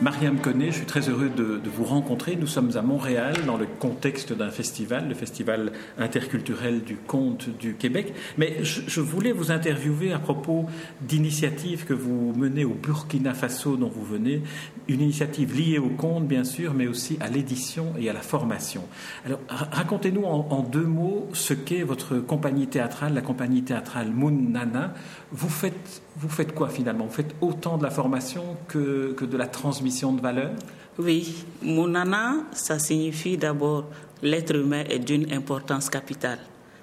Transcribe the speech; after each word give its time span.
Mariam 0.00 0.38
Connet, 0.38 0.70
je 0.70 0.76
suis 0.76 0.86
très 0.86 1.08
heureux 1.08 1.28
de, 1.28 1.60
vous 1.68 1.82
rencontrer. 1.82 2.36
Nous 2.36 2.46
sommes 2.46 2.70
à 2.76 2.82
Montréal 2.82 3.34
dans 3.46 3.56
le 3.56 3.66
contexte 3.66 4.32
d'un 4.32 4.50
festival, 4.50 5.08
le 5.08 5.14
Festival 5.14 5.72
interculturel 5.98 6.84
du 6.84 6.94
conte 6.94 7.48
du 7.48 7.74
Québec. 7.74 8.14
Mais 8.36 8.58
je, 8.62 9.00
voulais 9.00 9.32
vous 9.32 9.50
interviewer 9.50 10.12
à 10.12 10.20
propos 10.20 10.66
d'initiatives 11.00 11.84
que 11.84 11.94
vous 11.94 12.32
menez 12.36 12.64
au 12.64 12.74
Burkina 12.74 13.34
Faso 13.34 13.76
dont 13.76 13.88
vous 13.88 14.04
venez, 14.04 14.42
une 14.86 15.00
initiative 15.00 15.58
liée 15.58 15.78
au 15.78 15.88
conte 15.88 16.28
bien 16.28 16.44
sûr, 16.44 16.74
mais 16.74 16.86
aussi 16.86 17.16
à 17.20 17.28
l'édition 17.28 17.92
et 17.98 18.08
à 18.08 18.12
la 18.12 18.22
formation. 18.22 18.84
Alors 19.26 19.40
racontez-nous 19.48 20.24
en, 20.24 20.62
deux 20.62 20.86
mots 20.86 21.28
ce 21.32 21.54
qu'est 21.54 21.82
votre 21.82 22.18
compagnie 22.18 22.68
théâtrale, 22.68 23.14
la 23.14 23.20
compagnie 23.20 23.62
théâtrale 23.62 24.10
Mounana. 24.10 24.94
Vous 25.32 25.48
faites, 25.48 26.02
vous 26.16 26.28
faites 26.28 26.54
quoi 26.54 26.68
finalement? 26.68 27.04
Vous 27.06 27.12
faites 27.12 27.34
autant 27.40 27.78
de 27.78 27.82
la 27.82 27.90
formation 27.90 28.56
que 28.68 29.14
de 29.20 29.36
la 29.36 29.46
transmission? 29.46 29.88
De 30.06 30.20
valeur? 30.20 30.50
Oui, 30.98 31.44
Mounana, 31.62 32.36
ça 32.52 32.78
signifie 32.78 33.36
d'abord 33.36 33.84
l'être 34.22 34.54
humain 34.54 34.84
est 34.88 34.98
d'une 34.98 35.32
importance 35.32 35.88
capitale. 35.88 36.40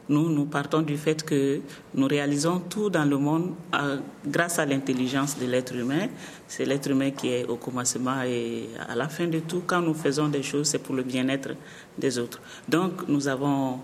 Nous, 0.07 0.29
nous 0.29 0.45
partons 0.45 0.81
du 0.81 0.97
fait 0.97 1.23
que 1.23 1.61
nous 1.95 2.07
réalisons 2.07 2.59
tout 2.59 2.91
dans 2.91 3.05
le 3.05 3.17
monde 3.17 3.55
euh, 3.73 3.97
grâce 4.25 4.59
à 4.59 4.65
l'intelligence 4.65 5.37
de 5.39 5.47
l'être 5.47 5.73
humain. 5.73 6.07
C'est 6.47 6.63
l'être 6.63 6.91
humain 6.91 7.09
qui 7.09 7.29
est 7.29 7.45
au 7.45 7.55
commencement 7.55 8.21
et 8.21 8.69
à 8.87 8.95
la 8.95 9.09
fin 9.09 9.25
de 9.25 9.39
tout, 9.39 9.63
quand 9.65 9.81
nous 9.81 9.95
faisons 9.95 10.27
des 10.27 10.43
choses, 10.43 10.67
c'est 10.67 10.79
pour 10.79 10.93
le 10.93 11.01
bien-être 11.01 11.55
des 11.97 12.19
autres. 12.19 12.39
Donc, 12.69 13.07
nous 13.07 13.27
avons 13.27 13.79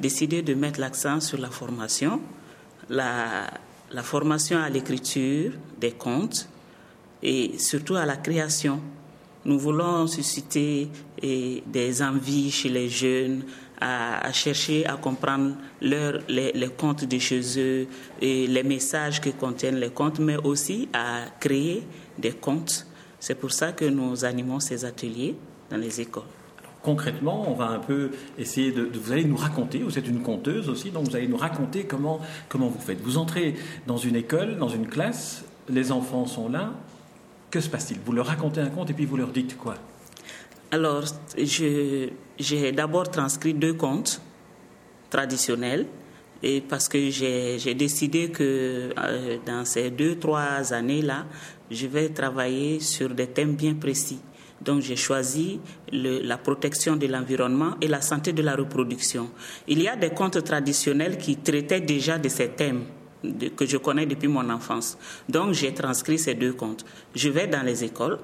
décidé 0.00 0.40
de 0.40 0.54
mettre 0.54 0.80
l'accent 0.80 1.20
sur 1.20 1.38
la 1.38 1.50
formation, 1.50 2.20
la, 2.88 3.50
la 3.92 4.02
formation 4.02 4.58
à 4.58 4.70
l'écriture 4.70 5.52
des 5.78 5.92
contes, 5.92 6.48
et 7.22 7.58
surtout 7.58 7.94
à 7.94 8.06
la 8.06 8.16
création. 8.16 8.80
Nous 9.44 9.58
voulons 9.58 10.06
susciter 10.06 10.88
eh, 11.20 11.62
des 11.66 12.02
envies 12.02 12.50
chez 12.50 12.68
les 12.68 12.88
jeunes 12.88 13.42
à, 13.80 14.32
chercher 14.32 14.86
à 14.86 14.96
comprendre 14.96 15.56
leur, 15.80 16.20
les, 16.28 16.52
contes 16.76 17.04
de 17.04 17.18
chez 17.18 17.40
eux 17.58 17.88
et 18.20 18.46
les 18.46 18.62
messages 18.62 19.20
que 19.20 19.30
contiennent 19.30 19.80
les 19.80 19.90
contes, 19.90 20.20
mais 20.20 20.36
aussi 20.36 20.88
à 20.92 21.24
créer 21.40 21.82
des 22.16 22.30
contes. 22.30 22.86
C'est 23.18 23.34
pour 23.34 23.50
ça 23.52 23.72
que 23.72 23.84
nous 23.84 24.24
animons 24.24 24.60
ces 24.60 24.84
ateliers 24.84 25.34
dans 25.70 25.78
les 25.78 26.00
écoles 26.00 26.22
concrètement, 26.82 27.48
on 27.48 27.54
va 27.54 27.66
un 27.68 27.78
peu 27.78 28.10
essayer 28.38 28.72
de, 28.72 28.82
Vous 28.82 29.12
allez 29.12 29.24
nous 29.24 29.36
raconter, 29.36 29.78
vous 29.78 29.98
êtes 29.98 30.08
une 30.08 30.22
conteuse 30.22 30.68
aussi, 30.68 30.90
donc 30.90 31.08
vous 31.08 31.16
allez 31.16 31.28
nous 31.28 31.36
raconter 31.36 31.84
comment, 31.84 32.20
comment 32.48 32.68
vous 32.68 32.80
faites. 32.80 33.00
Vous 33.00 33.18
entrez 33.18 33.54
dans 33.86 33.96
une 33.96 34.16
école, 34.16 34.56
dans 34.58 34.68
une 34.68 34.86
classe, 34.86 35.44
les 35.68 35.92
enfants 35.92 36.26
sont 36.26 36.48
là, 36.48 36.72
que 37.52 37.60
se 37.60 37.68
passe-t-il? 37.68 38.00
Vous 38.04 38.12
leur 38.12 38.26
racontez 38.26 38.60
un 38.60 38.70
conte 38.70 38.90
et 38.90 38.94
puis 38.94 39.04
vous 39.04 39.18
leur 39.18 39.28
dites 39.28 39.56
quoi? 39.56 39.74
Alors, 40.72 41.04
j'ai 41.36 42.72
d'abord 42.72 43.10
transcrit 43.10 43.52
deux 43.52 43.74
contes 43.74 44.22
traditionnels 45.10 45.86
et 46.42 46.62
parce 46.62 46.88
que 46.88 47.10
j'ai 47.10 47.74
décidé 47.74 48.30
que 48.30 48.90
euh, 48.98 49.36
dans 49.44 49.66
ces 49.66 49.90
deux, 49.90 50.18
trois 50.18 50.72
années-là, 50.72 51.26
je 51.70 51.86
vais 51.86 52.08
travailler 52.08 52.80
sur 52.80 53.10
des 53.10 53.26
thèmes 53.26 53.54
bien 53.54 53.74
précis. 53.74 54.20
Donc 54.62 54.80
j'ai 54.80 54.96
choisi 54.96 55.60
la 55.92 56.38
protection 56.38 56.96
de 56.96 57.06
l'environnement 57.06 57.74
et 57.82 57.88
la 57.88 58.00
santé 58.00 58.32
de 58.32 58.42
la 58.42 58.56
reproduction. 58.56 59.28
Il 59.68 59.82
y 59.82 59.88
a 59.88 59.96
des 59.96 60.10
contes 60.10 60.42
traditionnels 60.42 61.18
qui 61.18 61.36
traitaient 61.36 61.80
déjà 61.80 62.16
de 62.16 62.28
ces 62.28 62.48
thèmes 62.48 62.84
que 63.56 63.66
je 63.66 63.76
connais 63.76 64.06
depuis 64.06 64.28
mon 64.28 64.48
enfance. 64.50 64.98
Donc 65.28 65.52
j'ai 65.52 65.72
transcrit 65.72 66.18
ces 66.18 66.34
deux 66.34 66.52
contes. 66.52 66.84
Je 67.14 67.28
vais 67.28 67.46
dans 67.46 67.62
les 67.62 67.84
écoles 67.84 68.18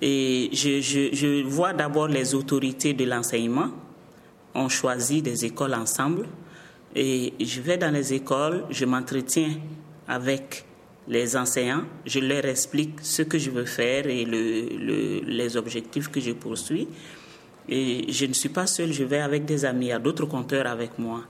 et 0.00 0.50
je, 0.52 1.42
vois 1.44 1.72
d'abord 1.72 2.08
les 2.08 2.34
autorités 2.34 2.94
de 2.94 3.04
l'enseignement. 3.04 3.70
On 4.54 4.68
choisit 4.68 5.24
des 5.24 5.44
écoles 5.44 5.74
ensemble 5.74 6.26
et 6.94 7.34
je 7.40 7.60
vais 7.60 7.76
dans 7.76 7.92
les 7.92 8.14
écoles, 8.14 8.64
je 8.70 8.84
m'entretiens 8.84 9.56
avec 10.06 10.64
les 11.06 11.36
enseignants, 11.36 11.84
je 12.04 12.20
leur 12.20 12.44
explique 12.44 13.00
ce 13.02 13.22
que 13.22 13.38
je 13.38 13.50
veux 13.50 13.64
faire 13.64 14.06
et 14.06 14.24
le, 14.24 15.20
les 15.24 15.56
objectifs 15.56 16.08
que 16.08 16.20
je 16.20 16.32
poursuis. 16.32 16.88
Et 17.68 18.10
je 18.10 18.26
ne 18.26 18.32
suis 18.32 18.48
pas 18.48 18.66
seule, 18.66 18.92
je 18.92 19.04
vais 19.04 19.20
avec 19.20 19.44
des 19.44 19.64
amis, 19.64 19.86
il 19.86 19.88
y 19.88 19.92
a 19.92 19.98
d'autres 19.98 20.26
conteurs 20.26 20.66
avec 20.66 20.98
moi. 20.98 21.24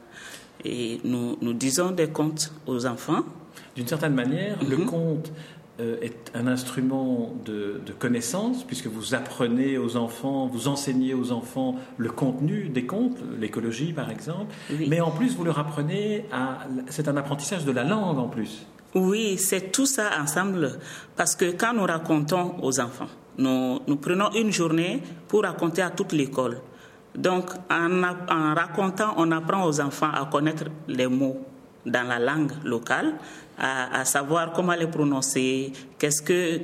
Et 0.64 1.00
nous, 1.04 1.36
nous 1.40 1.52
disons 1.52 1.90
des 1.90 2.08
contes 2.08 2.52
aux 2.66 2.86
enfants. 2.86 3.24
D'une 3.76 3.86
certaine 3.86 4.14
manière, 4.14 4.58
le 4.68 4.76
mhm. 4.78 4.86
conte 4.86 5.32
euh, 5.80 5.96
est 6.02 6.32
un 6.34 6.48
instrument 6.48 7.32
de, 7.44 7.80
de, 7.86 7.92
connaissance, 7.92 8.64
puisque 8.64 8.88
vous 8.88 9.14
apprenez 9.14 9.78
aux 9.78 9.96
enfants, 9.96 10.48
vous 10.48 10.66
enseignez 10.66 11.14
aux 11.14 11.30
enfants 11.30 11.76
le 11.96 12.10
contenu 12.10 12.68
des 12.68 12.84
contes, 12.84 13.18
l'écologie 13.38 13.92
par 13.92 14.10
exemple, 14.10 14.52
mais 14.88 15.00
en 15.00 15.12
plus 15.12 15.36
vous 15.36 15.44
leur 15.44 15.60
apprenez 15.60 16.24
à... 16.32 16.66
C'est 16.88 17.06
un 17.06 17.16
apprentissage 17.16 17.64
de 17.64 17.70
la 17.70 17.84
langue 17.84 18.18
en 18.18 18.26
plus. 18.26 18.66
Oui, 18.96 19.38
c'est 19.38 19.70
tout 19.70 19.86
ça 19.86 20.10
ensemble, 20.20 20.80
parce 21.14 21.36
que 21.36 21.52
quand 21.52 21.74
nous 21.74 21.84
racontons 21.84 22.56
aux 22.60 22.80
enfants, 22.80 23.10
nous, 23.36 23.78
nous 23.86 23.96
prenons 23.96 24.32
une 24.32 24.50
journée 24.50 25.00
pour 25.28 25.42
raconter 25.42 25.82
à 25.82 25.90
toute 25.90 26.12
l'école. 26.12 26.58
Donc, 27.18 27.50
en, 27.68 28.54
racontant, 28.54 29.14
on 29.16 29.32
apprend 29.32 29.64
aux 29.64 29.80
enfants 29.80 30.10
à 30.12 30.24
connaître 30.26 30.66
les 30.86 31.08
mots 31.08 31.44
dans 31.84 32.06
la 32.06 32.18
langue 32.20 32.52
locale, 32.64 33.14
à, 33.58 34.04
savoir 34.04 34.52
comment 34.52 34.74
les 34.74 34.86
prononcer, 34.86 35.72
qu'est-ce 35.98 36.22
que, 36.22 36.60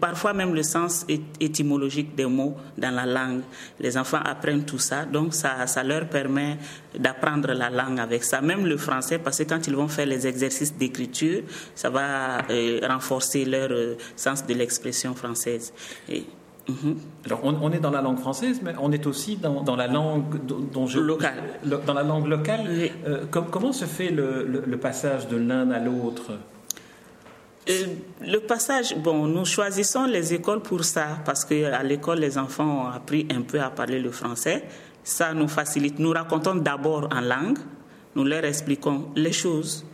parfois 0.00 0.32
même 0.32 0.54
le 0.54 0.62
sens 0.62 1.04
étymologique 1.38 2.14
des 2.14 2.24
mots 2.24 2.56
dans 2.78 2.94
la 2.94 3.04
langue. 3.04 3.42
Les 3.78 3.98
enfants 3.98 4.20
apprennent 4.24 4.64
tout 4.64 4.78
ça, 4.78 5.04
donc 5.04 5.34
ça, 5.34 5.66
leur 5.84 6.08
permet 6.08 6.56
d'apprendre 6.98 7.52
la 7.52 7.68
langue 7.68 8.00
avec 8.00 8.24
ça. 8.24 8.40
Même 8.40 8.64
le 8.64 8.78
français, 8.78 9.18
parce 9.18 9.36
que 9.38 9.42
quand 9.42 9.66
ils 9.66 9.76
vont 9.76 9.88
faire 9.88 10.06
les 10.06 10.26
exercices 10.26 10.74
d'écriture, 10.74 11.42
ça 11.74 11.90
va 11.90 12.38
euh, 12.48 12.80
renforcer 12.88 13.44
leur 13.44 13.70
euh, 13.70 13.96
sens 14.16 14.46
de 14.46 14.54
l'expression 14.54 15.14
française. 15.14 15.74
Mhm. 16.68 16.96
Alors, 17.26 17.40
on, 17.42 17.72
est 17.72 17.80
dans 17.80 17.90
la 17.90 18.00
langue 18.00 18.20
française, 18.20 18.60
mais 18.62 18.72
on 18.80 18.92
est 18.92 19.06
aussi 19.06 19.36
dans, 19.36 19.76
la 19.76 19.88
langue 19.88 20.44
dont 20.46 20.86
je, 20.86 21.00
locale. 21.00 21.42
dans 21.64 21.94
la 21.94 22.04
langue 22.04 22.28
locale. 22.28 22.90
Euh, 23.06 23.24
comment 23.30 23.72
se 23.72 23.84
fait 23.84 24.10
le, 24.10 24.78
passage 24.80 25.26
de 25.26 25.36
l'un 25.36 25.70
à 25.72 25.80
l'autre? 25.80 26.32
Euh, 27.68 27.86
le 28.20 28.38
passage, 28.38 28.96
bon, 28.96 29.26
nous 29.26 29.44
choisissons 29.44 30.06
les 30.06 30.34
écoles 30.34 30.60
pour 30.60 30.84
ça, 30.84 31.18
parce 31.24 31.44
qu'à 31.44 31.82
l'école, 31.82 32.20
les 32.20 32.38
enfants 32.38 32.84
ont 32.84 32.88
appris 32.88 33.26
un 33.34 33.42
peu 33.42 33.60
à 33.60 33.70
parler 33.70 34.00
le 34.00 34.12
français. 34.12 34.64
Ça 35.02 35.34
nous 35.34 35.48
facilite. 35.48 35.98
Nous 35.98 36.10
racontons 36.10 36.54
d'abord 36.54 37.08
en 37.12 37.20
langue, 37.20 37.58
nous 38.14 38.24
leur 38.24 38.44
expliquons 38.44 39.08
les 39.16 39.32
choses 39.32 39.84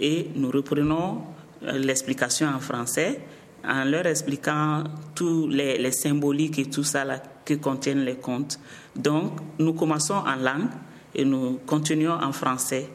et 0.00 0.30
nous 0.34 0.50
reprenons 0.50 1.22
euh, 1.62 1.78
l'explication 1.78 2.48
en 2.48 2.58
français 2.58 3.20
en 3.64 3.84
leur 3.84 4.06
expliquant 4.06 4.84
tous 5.14 5.48
les, 5.48 5.90
symboliques 5.92 6.58
et 6.58 6.66
tout 6.66 6.84
ça 6.84 7.04
que 7.44 7.54
contiennent 7.54 8.04
les 8.04 8.16
contes. 8.16 8.58
Donc, 8.94 9.38
nous 9.58 9.74
commençons 9.74 10.14
en 10.14 10.36
langue 10.36 10.70
et 11.14 11.24
nous 11.24 11.58
continuons 11.66 12.12
en 12.12 12.32
français 12.32 12.88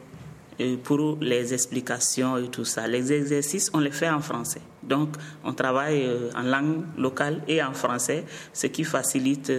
euh, 0.60 0.76
pour 0.82 1.18
les 1.20 1.52
explications 1.52 2.36
et 2.38 2.48
tout 2.48 2.64
ça. 2.64 2.86
Les 2.86 3.12
exercices, 3.12 3.70
on 3.74 3.80
les 3.80 3.90
fait 3.90 4.08
en 4.08 4.20
français. 4.20 4.62
Donc, 4.82 5.16
on 5.44 5.52
travaille 5.52 6.04
euh, 6.04 6.30
en 6.36 6.42
langue 6.42 6.84
locale 6.96 7.42
et 7.48 7.62
en 7.62 7.72
français, 7.72 8.24
ce 8.52 8.66
qui 8.68 8.84
facilite 8.84 9.50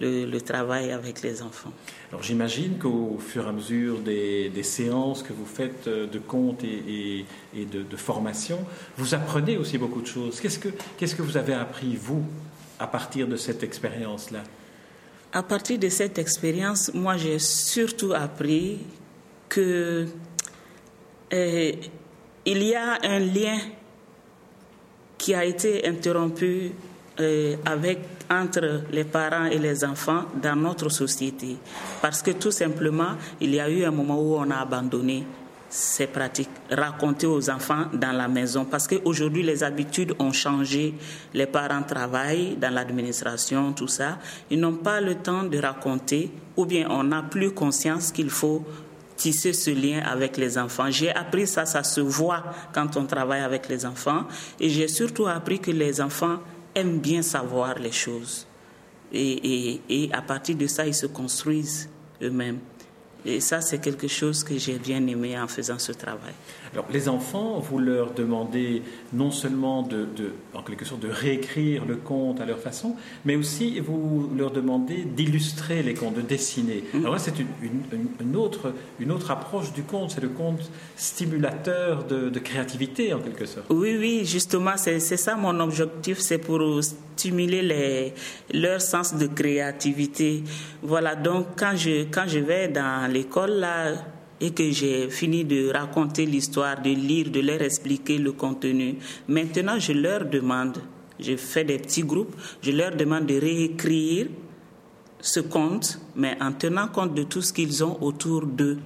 le, 0.00 0.38
travail 0.40 0.92
avec 0.92 1.22
les 1.22 1.42
enfants. 1.42 1.72
Alors 2.10 2.22
j'imagine 2.22 2.78
qu'au 2.78 3.18
fur 3.18 3.44
et 3.44 3.48
à 3.48 3.52
mesure 3.52 3.98
des, 3.98 4.62
séances 4.62 5.22
que 5.22 5.32
vous 5.32 5.46
faites 5.46 5.86
euh, 5.86 6.06
de 6.06 6.18
compte 6.18 6.62
et, 6.64 7.24
de, 7.54 7.96
formation, 7.96 8.58
vous 8.96 9.14
apprenez 9.14 9.56
aussi 9.56 9.78
beaucoup 9.78 10.00
de 10.00 10.06
choses. 10.06 10.40
Qu'est-ce 10.40 10.58
que, 10.58 10.68
qu'est-ce 10.96 11.14
que 11.14 11.22
vous 11.22 11.36
avez 11.36 11.54
appris, 11.54 11.96
vous, 11.96 12.24
à 12.78 12.86
partir 12.86 13.26
de 13.26 13.36
cette 13.36 13.62
expérience-là? 13.62 14.42
À 15.32 15.42
partir 15.42 15.78
de 15.78 15.88
cette 15.88 16.18
expérience, 16.18 16.92
moi 16.94 17.16
j'ai 17.16 17.38
surtout 17.38 18.12
appris 18.12 18.78
que 19.48 20.06
euh, 21.32 21.72
il 22.44 22.62
y 22.62 22.74
a 22.74 22.98
un 23.02 23.18
lien 23.18 23.58
qui 25.18 25.34
a 25.34 25.44
été 25.44 25.86
interrompu 25.86 26.72
euh, 27.20 27.56
avec, 27.64 27.98
entre 28.30 28.82
les 28.90 29.04
parents 29.04 29.46
et 29.46 29.58
les 29.58 29.84
enfants 29.84 30.24
dans 30.40 30.56
notre 30.56 30.88
société. 30.88 31.56
Parce 32.00 32.22
que 32.22 32.32
tout 32.32 32.50
simplement, 32.50 33.16
il 33.40 33.54
y 33.54 33.60
a 33.60 33.68
eu 33.68 33.84
un 33.84 33.90
moment 33.90 34.20
où 34.20 34.36
on 34.36 34.50
a 34.50 34.56
abandonné 34.56 35.24
ces 35.70 36.08
pratiques, 36.08 36.50
raconter 36.70 37.26
aux 37.26 37.48
enfants 37.48 37.84
dans 37.92 38.12
la 38.12 38.26
maison. 38.26 38.64
Parce 38.64 38.88
qu'aujourd'hui, 38.88 39.42
les 39.42 39.62
habitudes 39.62 40.14
ont 40.18 40.32
changé. 40.32 40.94
Les 41.32 41.46
parents 41.46 41.82
travaillent 41.82 42.56
dans 42.56 42.74
l'administration, 42.74 43.72
tout 43.72 43.88
ça. 43.88 44.18
Ils 44.50 44.58
n'ont 44.58 44.74
pas 44.74 45.00
le 45.00 45.14
temps 45.14 45.44
de 45.44 45.58
raconter, 45.58 46.30
ou 46.56 46.66
bien 46.66 46.88
on 46.90 47.04
n'a 47.04 47.22
plus 47.22 47.52
conscience 47.52 48.10
qu'il 48.10 48.30
faut 48.30 48.64
tisser 49.16 49.52
ce 49.52 49.70
lien 49.70 50.00
avec 50.04 50.36
les 50.38 50.58
enfants. 50.58 50.90
J'ai 50.90 51.14
appris 51.14 51.46
ça, 51.46 51.66
ça 51.66 51.84
se 51.84 52.00
voit 52.00 52.42
quand 52.72 52.96
on 52.96 53.04
travaille 53.04 53.42
avec 53.42 53.68
les 53.68 53.86
enfants. 53.86 54.24
Et 54.58 54.70
j'ai 54.70 54.88
surtout 54.88 55.26
appris 55.26 55.60
que 55.60 55.70
les 55.70 56.00
enfants 56.00 56.38
aiment 56.74 56.98
bien 56.98 57.22
savoir 57.22 57.78
les 57.78 57.92
choses. 57.92 58.46
Et, 59.12 59.72
et, 59.72 59.80
et 59.88 60.12
à 60.12 60.22
partir 60.22 60.56
de 60.56 60.66
ça, 60.66 60.86
ils 60.86 60.94
se 60.94 61.06
construisent 61.06 61.88
eux-mêmes. 62.22 62.60
Et 63.24 63.40
ça, 63.40 63.60
c'est 63.60 63.78
quelque 63.78 64.08
chose 64.08 64.42
que 64.44 64.56
j'ai 64.56 64.78
bien 64.78 65.06
aimé 65.06 65.38
en 65.38 65.46
faisant 65.46 65.78
ce 65.78 65.92
travail. 65.92 66.32
Alors, 66.72 66.86
les 66.92 67.08
enfants, 67.08 67.58
vous 67.58 67.78
leur 67.78 68.12
demandez 68.12 68.82
non 69.12 69.32
seulement 69.32 69.82
de, 69.82 70.06
en 70.54 70.62
quelque 70.62 70.84
sorte, 70.84 71.00
de 71.00 71.08
réécrire 71.08 71.84
le 71.84 71.96
conte 71.96 72.40
à 72.40 72.46
leur 72.46 72.58
façon, 72.58 72.94
mais 73.24 73.34
aussi 73.34 73.80
vous 73.80 74.30
leur 74.36 74.52
demandez 74.52 75.02
d'illustrer 75.04 75.82
les 75.82 75.94
contes, 75.94 76.14
de 76.14 76.20
dessiner. 76.20 76.84
Mm-hmm. 76.94 77.00
Alors 77.00 77.14
là, 77.14 77.18
c'est 77.18 77.34
une, 78.20 78.36
autre, 78.36 78.72
une 79.00 79.10
autre 79.10 79.30
approche 79.32 79.72
du 79.72 79.82
conte, 79.82 80.12
c'est 80.12 80.20
le 80.20 80.28
conte 80.28 80.70
stimulateur 80.96 82.04
de, 82.04 82.38
créativité, 82.38 83.12
en 83.12 83.18
quelque 83.18 83.46
sorte. 83.46 83.66
Oui, 83.70 83.96
oui, 83.98 84.22
justement, 84.24 84.76
c'est 84.76 85.00
ça 85.00 85.34
mon 85.34 85.58
objectif, 85.60 86.18
c'est 86.18 86.38
pour 86.38 86.60
stimuler 87.16 87.62
les, 87.62 88.14
leur 88.54 88.80
sens 88.80 89.14
de 89.14 89.26
créativité. 89.26 90.44
Voilà, 90.82 91.16
donc 91.16 91.48
quand 91.56 91.74
je, 91.76 92.04
quand 92.04 92.24
je 92.26 92.38
vais 92.38 92.68
dans 92.68 93.10
l'école, 93.12 93.58
là, 93.58 93.92
et 94.40 94.52
que 94.52 94.70
j'ai 94.70 95.10
fini 95.10 95.44
de 95.44 95.70
raconter 95.70 96.24
l'histoire, 96.26 96.80
de 96.80 96.90
lire, 96.90 97.30
de 97.30 97.40
leur 97.40 97.60
expliquer 97.60 98.18
le 98.18 98.32
contenu. 98.32 98.96
Maintenant, 99.28 99.78
je 99.78 99.92
leur 99.92 100.24
demande, 100.24 100.78
je 101.18 101.36
fais 101.36 101.64
des 101.64 101.78
petits 101.78 102.02
groupes, 102.04 102.34
je 102.62 102.70
leur 102.70 102.96
demande 102.96 103.26
de 103.26 103.38
réécrire 103.38 104.28
ce 105.20 105.40
conte, 105.40 106.00
mais 106.16 106.36
en 106.40 106.52
tenant 106.52 106.88
compte 106.88 107.14
de 107.14 107.24
tout 107.24 107.42
ce 107.42 107.52
qu'ils 107.52 107.84
ont 107.84 107.98
autour 108.00 108.46
d'eux 108.46 108.78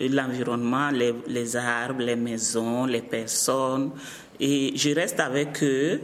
l'environnement, 0.00 0.90
les, 0.90 1.56
arbres, 1.56 2.02
les 2.02 2.16
maisons, 2.16 2.86
les 2.86 3.02
personnes. 3.02 3.90
Et 4.38 4.72
je 4.76 4.94
reste 4.94 5.18
avec 5.20 5.62
eux, 5.62 6.00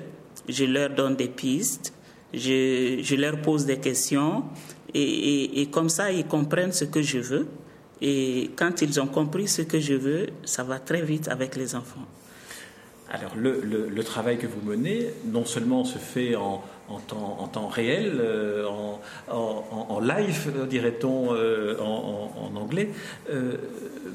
je 0.49 0.65
leur 0.65 0.91
donne 0.91 1.15
des 1.15 1.29
pistes, 1.29 1.93
je, 2.33 3.15
leur 3.15 3.41
pose 3.41 3.65
des 3.65 3.79
questions, 3.79 4.45
et, 4.93 5.69
comme 5.71 5.89
ça, 5.89 6.11
ils 6.11 6.27
comprennent 6.27 6.73
ce 6.73 6.85
que 6.85 7.03
je 7.03 7.19
veux. 7.19 7.47
Et 8.07 8.51
quand 8.55 8.83
ils 8.83 9.01
ont 9.01 9.07
compris 9.07 9.49
ce 9.49 9.63
que 9.63 9.81
je 9.81 9.95
veux, 9.95 10.27
ça 10.45 10.63
va 10.63 10.79
très 10.79 11.01
vite 11.01 11.29
avec 11.29 11.57
les 11.57 11.75
enfants. 11.75 12.07
Alors 13.09 13.35
le, 13.35 13.63
le, 13.63 14.05
travail 14.05 14.37
que 14.37 14.47
vous 14.47 14.61
menez, 14.61 15.07
non 15.25 15.47
seulement 15.47 15.85
se 15.85 15.97
fait 15.97 16.37
en, 16.37 16.63
en, 16.89 16.99
temps, 16.99 17.39
en 17.41 17.49
temps, 17.49 17.69
réel, 17.69 18.15
euh, 18.19 18.67
en, 18.67 19.01
en, 19.31 20.01
live, 20.01 20.53
dirait-on 20.69 21.35
euh, 21.35 21.77
en, 21.81 22.55
anglais, 22.57 22.91
euh, 23.31 23.55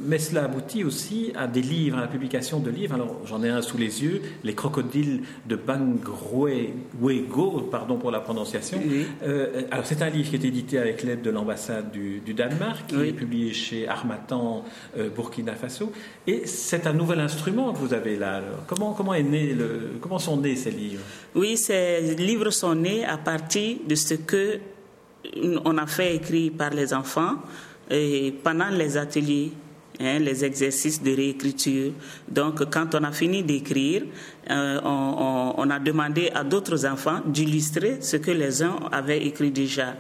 mais 0.02 0.20
cela 0.20 0.46
aboutit 0.46 0.84
aussi 0.84 1.32
à 1.36 1.48
des 1.48 1.62
livres, 1.62 1.98
à 1.98 2.02
la 2.02 2.08
publication 2.08 2.60
de 2.60 2.70
livres. 2.70 2.96
Alors 2.96 3.16
j'en 3.26 3.44
ai 3.44 3.50
un 3.50 3.62
sous 3.62 3.78
les 3.78 4.04
yeux, 4.04 4.22
Les 4.44 4.54
crocodiles 4.54 5.22
de 5.48 5.56
Bangruego, 5.56 6.72
pardon 7.72 7.98
pour 7.98 8.12
la 8.12 8.20
prononciation. 8.20 8.82
alors 9.72 9.86
c'est 9.86 10.02
un 10.02 10.10
livre 10.10 10.30
qui 10.30 10.36
est 10.36 10.46
édité 10.46 10.78
avec 10.78 11.04
l'aide 11.04 11.22
de 11.22 11.30
l'ambassade 11.30 11.92
du, 11.92 12.34
Danemark, 12.34 12.88
qui 12.88 12.96
est 12.96 13.14
publié 13.14 13.54
chez 13.54 13.88
Armatan 13.88 14.64
Burkina 15.16 15.56
Faso, 15.56 15.92
et 16.28 16.46
c'est 16.46 16.88
un 16.88 16.94
nouvel 16.94 17.20
instrument 17.20 17.74
que 17.74 17.80
vous 17.80 17.94
avez 17.94 18.16
là. 18.16 18.42
comment, 18.68 18.94
comment, 18.94 19.14
est 19.14 19.24
né 19.24 19.54
le, 19.54 19.98
comment 20.00 20.20
sont 20.20 20.38
nés 20.38 20.56
ces 20.56 20.72
livres? 20.72 21.04
Oui, 21.36 21.58
ces 21.58 22.16
livres 22.16 22.52
sont 22.60 22.76
nés 22.76 23.06
à 23.06 23.18
partir 23.18 23.78
de 23.88 23.96
ce 23.96 24.16
que 24.16 24.60
on 25.66 25.78
a 25.78 25.86
fait 25.86 26.16
écrire 26.16 26.52
par 26.58 26.70
les 26.72 26.94
enfants 26.94 27.36
et 27.90 28.34
pendant 28.44 28.70
les 28.70 28.98
ateliers. 28.98 29.52
Hein, 30.02 30.20
les 30.20 30.46
exercices 30.46 31.04
de 31.04 31.14
réécriture. 31.14 31.92
Donc, 32.26 32.70
quand 32.70 32.96
on 32.96 33.04
a 33.04 33.12
fini 33.12 33.44
d'écrire, 33.44 34.04
euh, 34.50 34.80
on, 34.86 35.56
on, 35.58 35.70
a 35.70 35.78
demandé 35.78 36.32
à 36.34 36.46
d'autres 36.46 36.86
enfants 36.86 37.20
d'illustrer 37.26 37.98
ce 38.00 38.16
que 38.16 38.32
les 38.32 38.64
uns 38.64 38.78
avaient 38.94 39.26
écrit 39.26 39.52
déjà. 39.52 39.96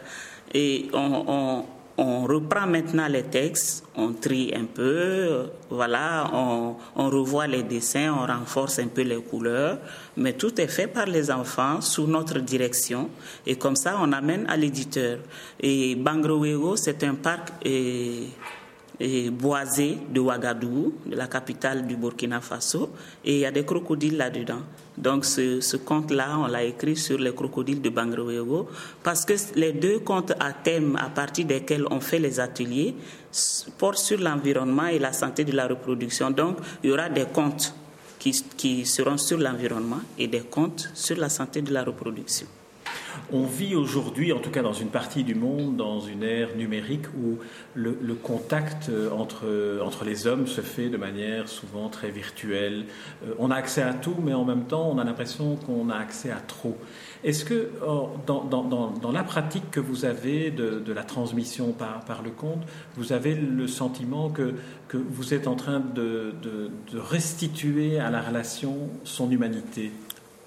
Et 0.53 0.87
on, 0.93 1.65
on 1.99 2.23
reprend 2.25 2.65
maintenant 2.65 3.07
les 3.07 3.23
textes, 3.23 3.83
on 3.95 4.13
trie 4.13 4.53
un 4.55 4.63
peu, 4.63 5.47
voilà, 5.69 6.31
on, 6.33 6.75
revoit 7.09 7.45
les 7.47 7.63
dessins, 7.63 8.13
on 8.13 8.25
renforce 8.25 8.79
un 8.79 8.87
peu 8.87 9.01
les 9.01 9.21
couleurs, 9.21 9.79
mais 10.15 10.33
tout 10.33 10.59
est 10.61 10.67
fait 10.67 10.87
par 10.87 11.07
les 11.07 11.29
enfants 11.29 11.81
sous 11.81 12.07
notre 12.07 12.39
direction 12.39 13.09
et 13.45 13.57
comme 13.57 13.75
ça 13.75 13.97
on 14.01 14.13
amène 14.13 14.45
à 14.49 14.55
l'éditeur. 14.55 15.19
Et 15.59 15.95
Bangrowego, 15.95 16.77
c'est 16.77 17.03
un 17.03 17.15
parc 17.15 17.49
boisé 19.31 19.97
de 20.09 20.19
Ouagadougou, 20.19 20.93
de 21.05 21.15
la 21.15 21.27
capitale 21.27 21.87
du 21.87 21.95
Burkina 21.95 22.41
Faso, 22.41 22.91
et 23.23 23.35
il 23.35 23.39
y 23.39 23.45
a 23.45 23.51
des 23.51 23.63
crocodiles 23.63 24.17
là-dedans. 24.17 24.61
Donc 24.97 25.23
ce, 25.23 25.77
conte-là, 25.77 26.37
on 26.37 26.47
l'a 26.47 26.63
écrit 26.63 26.97
sur 26.97 27.17
les 27.17 27.33
crocodiles 27.33 27.81
de 27.81 27.89
Bangrowego 27.89 28.67
parce 29.01 29.23
que 29.23 29.33
les 29.55 29.71
deux 29.71 29.99
contes 29.99 30.33
à 30.39 30.51
thème 30.51 30.97
à 30.97 31.09
partir 31.09 31.45
desquels 31.45 31.85
on 31.89 32.01
fait 32.01 32.19
les 32.19 32.41
ateliers 32.41 32.93
portent 33.77 33.99
sur 33.99 34.19
l'environnement 34.19 34.87
et 34.87 34.99
la 34.99 35.13
santé 35.13 35.45
de 35.45 35.53
la 35.53 35.67
reproduction. 35.67 36.31
Donc 36.31 36.57
il 36.83 36.89
y 36.89 36.93
aura 36.93 37.07
des 37.07 37.25
contes 37.25 37.73
qui, 38.19 38.31
qui 38.57 38.85
seront 38.85 39.17
sur 39.17 39.37
l'environnement 39.37 40.01
et 40.17 40.27
des 40.27 40.41
contes 40.41 40.89
sur 40.93 41.17
la 41.17 41.29
santé 41.29 41.61
de 41.61 41.71
la 41.71 41.85
reproduction. 41.85 42.47
On 43.31 43.43
vit 43.43 43.75
aujourd'hui, 43.75 44.33
en 44.33 44.39
tout 44.39 44.49
cas 44.49 44.61
dans 44.61 44.73
une 44.73 44.89
partie 44.89 45.23
du 45.23 45.35
monde, 45.35 45.75
dans 45.75 45.99
une 45.99 46.23
ère 46.23 46.55
numérique 46.55 47.07
où 47.17 47.37
le, 47.75 47.93
contact 48.15 48.89
euh, 48.89 49.09
entre, 49.11 49.45
entre 49.83 50.03
les 50.03 50.27
hommes 50.27 50.47
se 50.47 50.61
fait 50.61 50.89
de 50.89 50.97
manière 50.97 51.47
souvent 51.47 51.89
très 51.89 52.11
virtuelle. 52.11 52.85
Euh, 53.25 53.33
on 53.39 53.51
a 53.51 53.55
accès 53.55 53.81
à 53.81 53.93
tout, 53.93 54.15
mais 54.23 54.33
en 54.33 54.45
même 54.45 54.65
temps, 54.65 54.89
on 54.91 54.97
a 54.97 55.03
l'impression 55.03 55.55
qu'on 55.55 55.89
a 55.89 55.95
accès 55.95 56.31
à 56.31 56.39
trop. 56.39 56.77
Est-ce 57.23 57.45
que 57.45 57.69
oh, 57.85 58.09
dans, 58.25 58.43
dans, 58.43 58.63
dans, 58.63 59.11
la 59.11 59.23
pratique 59.23 59.69
que 59.71 59.79
vous 59.79 60.05
avez 60.05 60.51
de, 60.51 60.79
de 60.79 60.93
la 60.93 61.03
transmission 61.03 61.71
par, 61.73 62.05
par, 62.05 62.21
le 62.21 62.31
conte, 62.31 62.63
vous 62.95 63.13
avez 63.13 63.35
le 63.35 63.67
sentiment 63.67 64.29
que, 64.29 64.55
que 64.87 64.97
vous 64.97 65.33
êtes 65.33 65.47
en 65.47 65.55
train 65.55 65.79
de, 65.79 66.33
de 66.41 66.97
restituer 66.97 67.99
à 67.99 68.09
la 68.09 68.21
relation 68.21 68.89
son 69.03 69.29
humanité? 69.29 69.91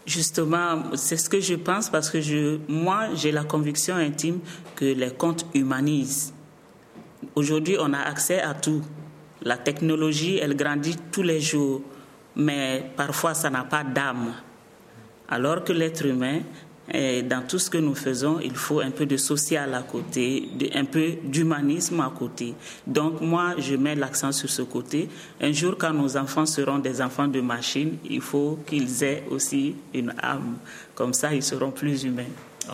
Justement, 0.04 0.82
c'est 0.96 1.16
ce 1.16 1.28
que 1.28 1.40
je 1.40 1.54
pense 1.54 1.88
parce 1.88 2.10
que 2.10 2.20
je, 2.20 2.58
moi, 2.68 3.14
j'ai 3.14 3.30
la 3.30 3.44
conviction 3.44 3.94
intime 3.94 4.40
que 4.74 4.84
les 4.84 5.10
contes 5.10 5.46
humanisent. 5.54 6.34
Aujourd'hui, 7.36 7.76
on 7.78 7.92
a 7.92 8.00
accès 8.00 8.40
à 8.40 8.52
tout. 8.54 8.82
La 9.42 9.56
technologie, 9.56 10.38
elle 10.38 10.56
grandit 10.56 10.96
tous 11.12 11.22
les 11.22 11.40
jours, 11.40 11.82
mais 12.34 12.90
parfois, 12.96 13.34
ça 13.34 13.48
n'a 13.48 13.62
pas 13.62 13.84
d'âme. 13.84 14.34
Alors 15.28 15.62
que 15.62 15.72
l'être 15.72 16.04
humain, 16.04 16.40
dans 16.88 17.46
tout 17.46 17.58
ce 17.58 17.70
que 17.70 17.78
nous 17.78 17.94
faisons, 17.94 18.40
il 18.40 18.54
faut 18.54 18.80
un 18.80 18.90
peu 18.90 19.06
de 19.06 19.16
social 19.16 19.72
à 19.74 19.82
côté, 19.82 20.48
un 20.74 20.84
peu 20.84 21.14
d'humanisme 21.22 22.00
à 22.00 22.12
côté. 22.16 22.54
Donc 22.86 23.20
moi, 23.20 23.54
je 23.58 23.76
mets 23.76 23.94
l'accent 23.94 24.32
sur 24.32 24.50
ce 24.50 24.62
côté. 24.62 25.08
Un 25.40 25.52
jour, 25.52 25.76
quand 25.78 25.92
nos 25.92 26.16
enfants 26.16 26.46
seront 26.46 26.78
des 26.78 27.00
enfants 27.00 27.28
de 27.28 27.40
machine, 27.40 27.96
il 28.08 28.20
faut 28.20 28.58
qu'ils 28.66 29.04
aient 29.04 29.24
aussi 29.30 29.76
une 29.94 30.12
âme. 30.22 30.56
Comme 30.94 31.14
ça, 31.14 31.32
ils 31.32 31.42
seront 31.42 31.70
plus 31.70 32.04
humains. 32.04 32.24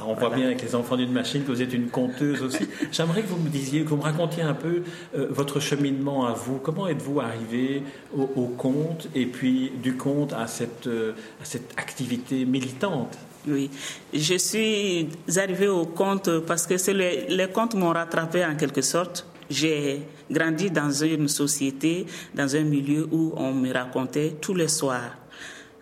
On 0.06 0.14
voit 0.14 0.30
bien 0.30 0.46
avec 0.46 0.62
les 0.62 0.74
enfants 0.74 0.96
d'une 0.96 1.12
machine 1.12 1.42
que 1.44 1.52
vous 1.52 1.62
êtes 1.62 1.72
une 1.72 1.88
conteuse 1.88 2.42
aussi. 2.42 2.66
J'aimerais 2.92 3.22
que 3.22 3.28
vous 3.28 3.38
me 3.38 3.48
disiez, 3.48 3.82
que 3.84 3.88
vous 3.88 3.96
me 3.96 4.02
racontiez 4.02 4.42
un 4.42 4.54
peu 4.54 4.82
euh, 5.16 5.28
votre 5.30 5.60
cheminement 5.60 6.26
à 6.26 6.32
vous. 6.32 6.58
Comment 6.58 6.88
êtes-vous 6.88 7.20
arrivé 7.20 7.82
au, 8.14 8.46
conte 8.46 9.08
et 9.14 9.26
puis 9.26 9.72
du 9.82 9.96
conte 9.96 10.32
à 10.32 10.46
cette, 10.46 10.86
euh, 10.86 11.12
à 11.40 11.44
cette 11.44 11.72
activité 11.76 12.44
militante? 12.44 13.16
Oui, 13.46 13.70
je 14.12 14.34
suis 14.36 15.08
arrivée 15.36 15.68
au 15.68 15.86
compte 15.86 16.40
parce 16.40 16.66
que 16.66 16.74
les, 16.90 17.26
les 17.28 17.48
comptes 17.48 17.74
m'ont 17.74 17.92
rattrapé 17.92 18.44
en 18.44 18.56
quelque 18.56 18.82
sorte. 18.82 19.26
J'ai 19.48 20.02
grandi 20.30 20.70
dans 20.70 20.90
une 20.90 21.28
société, 21.28 22.04
dans 22.34 22.54
un 22.54 22.64
milieu 22.64 23.08
où 23.10 23.32
on 23.36 23.54
me 23.54 23.72
racontait 23.72 24.36
tous 24.40 24.54
les 24.54 24.68
soirs. 24.68 25.16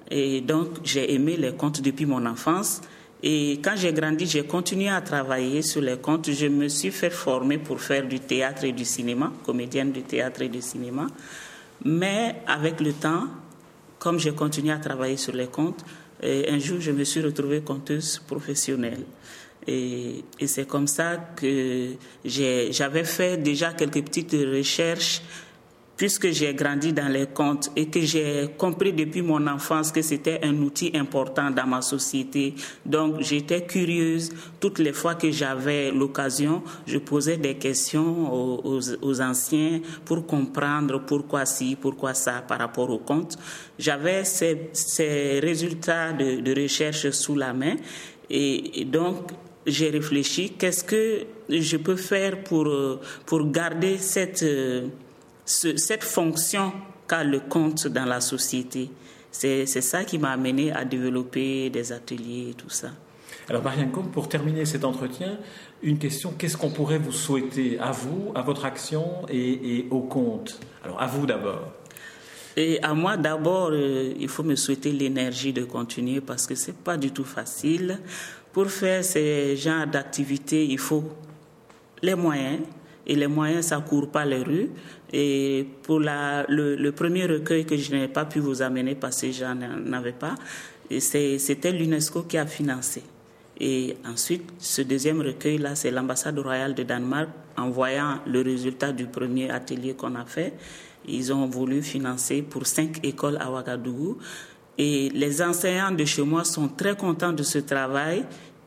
Et 0.09 0.41
donc, 0.41 0.69
j'ai 0.85 1.13
aimé 1.13 1.37
les 1.37 1.53
contes 1.53 1.81
depuis 1.81 2.07
mon 2.07 2.25
enfance. 2.27 2.81
Et 3.23 3.61
quand 3.63 3.75
j'ai 3.77 3.93
grandi, 3.93 4.27
j'ai 4.27 4.45
continué 4.45 4.89
à 4.89 5.01
travailler 5.01 5.63
sur 5.63 5.81
les 5.81 5.97
contes. 5.97 6.31
Je 6.31 6.47
me 6.47 6.69
suis 6.69 6.91
fait 6.91 7.11
former 7.11 7.59
pour 7.59 7.81
faire 7.81 8.07
du 8.07 8.21
théâtre 8.21 8.65
et 8.65 8.73
du 8.73 8.85
cinéma, 8.85 9.33
comédienne 9.45 9.93
de 9.93 10.01
théâtre 10.01 10.43
et 10.43 10.49
de 10.49 10.61
cinéma. 10.61 11.07
Mais 11.85 12.37
avec 12.47 12.81
le 12.81 12.93
temps, 12.93 13.27
comme 13.99 14.19
j'ai 14.19 14.33
continué 14.33 14.73
à 14.73 14.79
travailler 14.79 15.17
sur 15.17 15.33
les 15.33 15.47
contes, 15.47 15.85
et 16.23 16.49
un 16.49 16.59
jour, 16.59 16.81
je 16.81 16.93
me 16.93 17.05
suis 17.05 17.21
retrouvée 17.21 17.61
conteuse 17.61 18.23
professionnelle. 18.27 19.05
Et, 19.67 20.25
et 20.39 20.47
c'est 20.47 20.67
comme 20.67 20.87
ça 20.87 21.17
que 21.37 21.89
j'avais 22.25 23.05
fait 23.05 23.37
déjà 23.37 23.73
quelques 23.73 24.05
petites 24.05 24.33
recherches 24.33 25.23
puisque 25.97 26.31
j'ai 26.31 26.55
grandi 26.55 26.93
dans 26.93 27.09
les 27.09 27.27
comptes 27.27 27.71
et 27.75 27.87
que 27.87 28.01
j'ai 28.01 28.51
compris 28.59 28.93
depuis 28.93 29.23
mon 29.23 29.47
enfance 29.47 29.91
que 29.91 30.03
c'était 30.03 30.41
un 30.43 30.55
outil 30.59 30.93
important 30.95 31.51
dans 31.51 31.67
ma 31.67 31.81
société. 31.81 32.55
Donc 32.85 33.21
j'étais 33.21 33.63
curieuse. 33.65 34.31
Toutes 34.61 34.79
les 34.79 34.93
fois 34.93 35.15
que 35.15 35.31
j'avais 35.31 35.91
l'occasion, 35.91 36.63
je 36.87 36.99
posais 36.99 37.39
des 37.39 37.55
questions 37.55 38.33
aux, 38.33 39.21
anciens 39.21 39.81
pour 40.05 40.27
comprendre 40.27 41.01
pourquoi 41.07 41.47
ci, 41.47 41.77
pourquoi 41.81 42.13
ça 42.13 42.45
par 42.47 42.59
rapport 42.59 42.91
aux 42.91 42.99
comptes. 42.99 43.39
J'avais 43.79 44.25
ces, 44.25 45.41
résultats 45.41 46.13
de, 46.13 46.41
de 46.41 46.61
recherche 46.61 47.11
sous 47.11 47.37
la 47.37 47.53
main 47.53 47.77
et, 48.29 48.85
donc 48.85 49.31
j'ai 49.67 49.91
réfléchi, 49.91 50.51
qu'est-ce 50.51 50.85
que 50.85 51.27
je 51.49 51.77
peux 51.77 51.97
faire 51.97 52.43
pour, 52.45 52.69
pour 53.25 53.51
garder 53.51 53.99
cette 53.99 54.45
cette 55.47 56.05
fonction 56.05 56.73
qu'a 57.09 57.25
le 57.25 57.41
compte 57.41 57.87
dans 57.87 58.05
la 58.05 58.21
société. 58.21 58.91
C'est 59.31 59.67
ça 59.67 60.05
qui 60.05 60.19
m'a 60.19 60.31
amené 60.33 60.73
à 60.73 60.85
développer 60.85 61.71
des 61.71 61.93
ateliers 61.93 62.51
et 62.51 62.55
tout 62.55 62.71
ça. 62.71 62.91
Alors 63.49 63.63
Marianne 63.63 63.93
Combe, 63.93 64.11
pour 64.11 64.29
terminer 64.29 64.65
cet 64.65 64.85
entretien, 64.85 65.39
une 65.83 65.99
question, 65.99 66.33
qu'est-ce 66.37 66.57
qu'on 66.57 66.71
pourrait 66.71 66.99
vous 66.99 67.13
souhaiter 67.13 67.79
à 67.79 67.93
vous, 67.93 68.33
à 68.35 68.43
votre 68.43 68.65
action 68.65 69.23
et, 69.29 69.87
au 69.91 70.01
compte? 70.01 70.59
Alors 70.83 71.01
à 71.01 71.07
vous 71.07 71.27
d'abord. 71.27 71.73
Et 72.57 72.83
à 72.83 72.95
moi 72.95 73.17
d'abord, 73.17 73.69
euh, 73.71 74.15
il 74.19 74.29
faut 74.29 74.43
me 74.43 74.57
souhaiter 74.57 74.91
l'énergie 74.91 75.53
de 75.53 75.63
continuer 75.65 76.21
parce 76.21 76.47
que 76.47 76.55
c'est 76.55 76.77
pas 76.77 76.97
du 76.97 77.13
tout 77.13 77.25
facile. 77.25 78.01
Pour 78.53 78.69
faire 78.69 79.05
ces 79.05 79.57
genres 79.57 79.87
d'activités, 79.87 80.65
il 80.65 80.79
faut 80.79 81.05
les 82.03 82.15
moyens, 82.15 82.61
et 83.07 83.15
les 83.15 83.27
moyens, 83.27 83.67
ça 83.67 83.79
court 83.79 84.11
pas 84.11 84.25
les 84.25 84.43
rues. 84.43 84.71
Et 85.13 85.67
pour 85.83 86.01
la, 86.01 86.45
le, 86.49 86.91
premier 86.91 87.27
recueil 87.27 87.65
que 87.65 87.77
je 87.77 87.95
n'ai 87.95 88.09
pas 88.09 88.25
pu 88.25 88.41
vous 88.41 88.63
amener 88.63 88.95
parce 88.95 89.21
que 89.21 89.31
j'en 89.31 89.57
avais 89.93 90.13
pas, 90.13 90.35
c'était 90.99 91.73
l'UNESCO 91.73 92.23
qui 92.23 92.39
a 92.39 92.47
financé. 92.47 93.03
Et 93.59 93.97
ensuite, 94.05 94.51
ce 94.59 94.83
deuxième 94.83 95.21
recueil-là, 95.21 95.75
c'est 95.75 95.91
l'ambassade 95.91 96.39
royale 96.39 96.75
de 96.75 96.83
Danemark, 96.83 97.31
en 97.57 97.71
voyant 97.71 98.19
le 98.27 98.43
résultat 98.43 98.93
du 98.93 99.07
premier 99.07 99.51
atelier 99.51 99.95
qu'on 99.95 100.15
a 100.15 100.27
fait, 100.27 100.53
ils 101.09 101.33
ont 101.33 101.47
voulu 101.47 101.83
financer 101.83 102.43
pour 102.43 102.67
cinq 102.67 103.05
écoles 103.05 103.39
à 103.41 103.51
Ouagadougou. 103.51 104.19
Et 104.77 105.09
les 105.11 105.41
enseignants 105.41 105.93
de 105.93 106.05
chez 106.05 106.23
moi 106.23 106.45
sont 106.45 106.69
très 106.69 106.97
contents 106.97 107.33
de 107.33 107.43
ce 107.43 107.59
travail. 107.59 108.25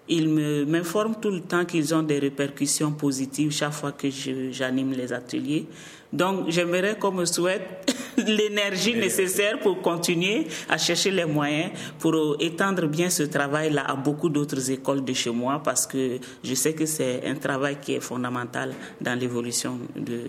Ils 0.09 0.27
m'informent 0.27 1.15
tout 1.21 1.29
le 1.29 1.41
temps 1.41 1.65
qu'ils 1.65 1.93
ont 1.93 2.01
des 2.01 2.19
répercussions 2.19 2.91
positives 2.91 3.51
chaque 3.51 3.73
fois 3.73 3.91
que 3.91 4.07
j'anime 4.51 4.93
les 4.93 5.13
ateliers. 5.13 5.67
Donc, 6.11 6.49
j'aimerais 6.49 6.97
qu'on 6.97 7.11
me 7.11 7.25
souhaite 7.25 7.93
l'énergie 8.17 8.95
nécessaire 8.95 9.59
pour 9.59 9.81
continuer 9.81 10.47
à 10.67 10.77
chercher 10.79 11.11
les 11.11 11.25
moyens 11.25 11.71
pour 11.99 12.35
étendre 12.39 12.87
bien 12.87 13.11
ce 13.11 13.23
travail-là 13.23 13.85
à 13.87 13.95
beaucoup 13.95 14.29
d'autres 14.29 14.71
écoles 14.71 15.05
de 15.05 15.13
chez 15.13 15.29
moi 15.29 15.61
parce 15.63 15.85
que 15.85 16.17
je 16.43 16.53
sais 16.55 16.73
que 16.73 16.87
c'est 16.87 17.21
un 17.27 17.35
travail 17.35 17.77
qui 17.79 17.93
est 17.93 17.99
fondamental 17.99 18.73
dans 18.99 19.17
l'évolution 19.17 19.77
de, 19.95 20.21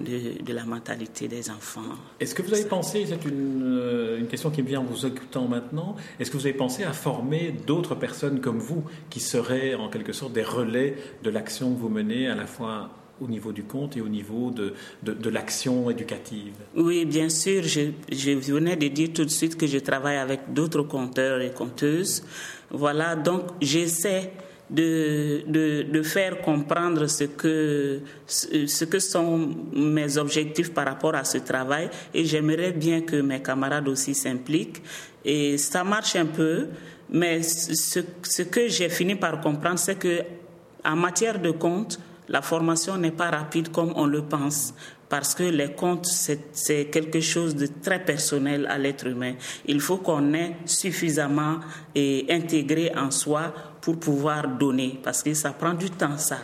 de, 0.00 0.52
la 0.52 0.64
mentalité 0.64 1.28
des 1.28 1.50
enfants. 1.50 1.82
Est-ce 2.18 2.34
que 2.34 2.42
vous 2.42 2.52
avez 2.52 2.64
pensé, 2.64 3.06
c'est 3.06 3.24
une, 3.24 3.62
euh, 3.64 4.18
une, 4.18 4.26
question 4.26 4.50
qui 4.50 4.62
me 4.62 4.68
vient 4.68 4.80
en 4.80 4.84
vous 4.84 5.04
occupant 5.04 5.46
maintenant, 5.46 5.96
est-ce 6.18 6.30
que 6.30 6.36
vous 6.36 6.46
avez 6.46 6.56
pensé 6.56 6.84
à 6.84 6.92
former 6.92 7.54
d'autres 7.66 7.94
personnes 7.94 8.40
comme 8.40 8.58
vous 8.58 8.84
qui 9.10 9.20
seraient 9.20 9.74
en 9.74 9.88
quelque 9.88 10.12
sorte 10.12 10.32
des 10.32 10.42
relais 10.42 10.96
de 11.22 11.30
l'action 11.30 11.72
que 11.72 11.78
vous 11.78 11.88
menez 11.88 12.28
à 12.28 12.34
la 12.34 12.46
fois 12.46 12.90
au 13.20 13.26
niveau 13.26 13.52
du 13.52 13.64
compte 13.64 13.96
et 13.96 14.00
au 14.00 14.08
niveau 14.08 14.50
de, 14.50 14.74
de, 15.02 15.30
l'action 15.30 15.90
éducative? 15.90 16.54
Oui, 16.74 17.04
bien 17.04 17.28
sûr. 17.28 17.62
Je, 17.62 17.90
je, 18.10 18.30
venais 18.30 18.76
de 18.76 18.88
dire 18.88 19.10
tout 19.12 19.24
de 19.24 19.30
suite 19.30 19.56
que 19.56 19.66
je 19.66 19.78
travaille 19.78 20.16
avec 20.16 20.52
d'autres 20.52 20.82
compteurs 20.82 21.40
et 21.40 21.50
compteuses. 21.50 22.24
Voilà, 22.70 23.16
donc 23.16 23.42
j'essaie 23.60 24.32
de, 24.70 25.42
de, 25.46 25.82
de, 25.82 26.02
faire 26.02 26.40
comprendre 26.40 27.06
ce 27.06 27.24
que, 27.24 28.00
ce 28.26 28.84
que 28.84 28.98
sont 28.98 29.50
mes 29.72 30.16
objectifs 30.16 30.72
par 30.72 30.86
rapport 30.86 31.14
à 31.14 31.24
ce 31.24 31.38
travail 31.38 31.90
et 32.14 32.24
j'aimerais 32.24 32.72
bien 32.72 33.00
que 33.00 33.16
mes 33.16 33.42
camarades 33.42 33.88
aussi 33.88 34.14
s'impliquent. 34.14 34.82
Et 35.24 35.58
ça 35.58 35.82
marche 35.82 36.16
un 36.16 36.26
peu, 36.26 36.68
mais 37.10 37.42
ce, 37.42 38.00
ce 38.22 38.42
que 38.42 38.68
j'ai 38.68 38.88
fini 38.88 39.16
par 39.16 39.40
comprendre, 39.40 39.78
c'est 39.78 39.98
que 39.98 40.22
en 40.84 40.96
matière 40.96 41.40
de 41.40 41.50
compte, 41.50 41.98
la 42.28 42.40
formation 42.40 42.96
n'est 42.96 43.10
pas 43.10 43.30
rapide 43.30 43.70
comme 43.70 43.92
on 43.96 44.06
le 44.06 44.22
pense 44.22 44.72
parce 45.10 45.34
que 45.34 45.42
les 45.42 45.72
comptes, 45.72 46.06
c'est 46.06 46.84
quelque 46.86 47.20
chose 47.20 47.56
de 47.56 47.66
très 47.66 47.98
personnel 48.02 48.66
à 48.70 48.78
l'être 48.78 49.08
humain. 49.08 49.34
Il 49.66 49.80
faut 49.80 49.96
qu'on 49.96 50.32
ait 50.34 50.56
suffisamment 50.64 51.58
et 51.96 52.26
intégré 52.30 52.92
en 52.96 53.10
soi 53.10 53.52
pour 53.80 53.98
pouvoir 53.98 54.48
donner, 54.48 54.98
parce 55.02 55.22
que 55.22 55.34
ça 55.34 55.50
prend 55.50 55.74
du 55.74 55.90
temps, 55.90 56.18
ça. 56.18 56.38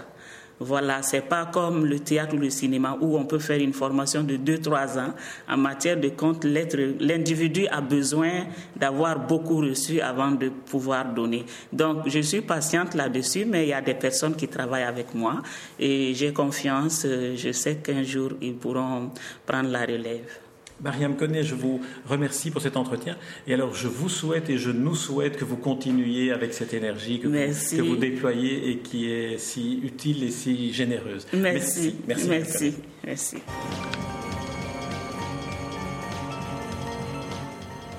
Voilà, 0.59 1.03
c'est 1.03 1.21
pas 1.21 1.45
comme 1.45 1.85
le 1.85 2.01
théâtre 2.01 2.35
ou 2.35 2.39
le 2.39 2.49
cinéma 2.49 2.97
où 2.99 3.19
on 3.19 3.27
peut 3.27 3.39
faire 3.39 3.61
une 3.61 3.75
formation 3.75 4.23
de 4.23 4.39
2-3 4.39 4.99
ans. 4.99 5.15
En 5.47 5.59
matière 5.59 6.01
de 6.01 6.09
compte, 6.09 6.45
l'individu 6.45 7.67
a 7.67 7.83
besoin 7.83 8.47
d'avoir 8.75 9.19
beaucoup 9.27 9.59
reçu 9.59 10.01
avant 10.01 10.31
de 10.31 10.49
pouvoir 10.49 11.13
donner. 11.13 11.45
Donc, 11.71 12.09
je 12.09 12.21
suis 12.21 12.41
patiente 12.41 12.95
là-dessus, 12.95 13.45
mais 13.45 13.65
il 13.65 13.69
y 13.69 13.75
a 13.75 13.83
des 13.83 13.95
personnes 13.95 14.35
qui 14.35 14.49
travaillent 14.49 14.85
avec 14.85 15.15
moi 15.15 15.43
et 15.79 16.15
j'ai 16.15 16.33
confiance. 16.33 17.03
Euh, 17.05 17.35
je 17.37 17.53
sais 17.53 17.77
qu'un 17.77 18.03
jour, 18.03 18.31
ils 18.41 18.55
pourront 18.55 19.11
prendre 19.45 19.69
la 19.69 19.81
relève. 19.81 20.46
Mariam 20.83 21.17
Koné, 21.17 21.43
je 21.43 21.55
vous 21.55 21.81
remercie 22.07 22.51
pour 22.51 22.61
cet 22.61 22.77
entretien. 22.77 23.17
Et 23.47 23.55
alors, 23.55 23.75
je 23.75 23.89
vous 23.89 24.09
souhaite 24.09 24.51
et 24.51 24.59
je 24.59 24.71
nous 24.71 24.95
souhaite 24.95 25.37
que 25.37 25.45
vous 25.45 25.57
continuiez 25.57 26.33
avec 26.33 26.53
cette 26.53 26.75
énergie 26.75 27.21
que, 27.21 27.29
vous, 27.29 27.77
que 27.77 27.83
vous, 27.83 27.97
déployez 27.97 28.71
et 28.71 28.79
qui 28.79 29.11
est 29.11 29.39
si 29.39 29.81
utile 29.83 30.25
et 30.25 30.31
si 30.31 30.73
généreuse. 30.73 31.27
Merci. 31.33 31.97
Merci. 32.07 32.29
Merci. 32.29 32.75
Merci. 33.05 33.37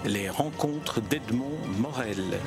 Les 0.06 0.30
rencontres 0.30 1.02
d'Edmond 1.02 1.58
Morel. 1.80 2.40